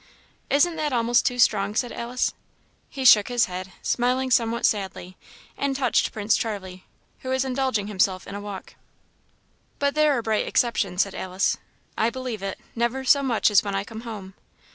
"Isn't 0.49 0.77
that 0.77 0.91
almost 0.93 1.27
too 1.27 1.37
strong?" 1.37 1.75
said 1.75 1.91
Alice. 1.91 2.33
He 2.89 3.05
shook 3.05 3.27
his 3.27 3.45
head, 3.45 3.71
smiling 3.83 4.31
somewhat 4.31 4.65
sadly, 4.65 5.15
and 5.55 5.75
touched 5.75 6.11
Prince 6.11 6.35
Charlie, 6.35 6.85
who 7.19 7.29
was 7.29 7.45
indulging 7.45 7.85
himself 7.85 8.25
in 8.25 8.33
a 8.33 8.41
walk. 8.41 8.73
"But 9.77 9.93
there 9.93 10.13
are 10.17 10.23
bright 10.23 10.47
exceptions," 10.47 11.03
said 11.03 11.13
Alice. 11.13 11.57
"I 11.99 12.09
believe 12.09 12.41
it; 12.41 12.57
never 12.73 13.05
so 13.05 13.21
much 13.21 13.51
as 13.51 13.63
when 13.63 13.75
I 13.75 13.83
come 13.83 14.01
home." 14.01 14.33